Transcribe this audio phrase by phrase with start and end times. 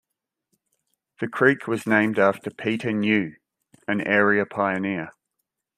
[1.19, 3.35] The creek was named after Peter New,
[3.87, 5.13] an area pioneer.